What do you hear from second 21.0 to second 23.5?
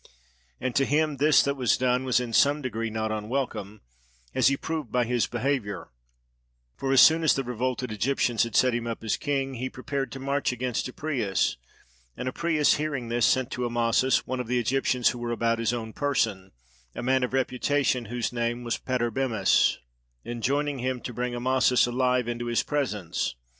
to bring Amasis alive into his presence.